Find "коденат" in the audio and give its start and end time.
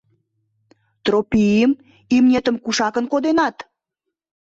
3.11-3.57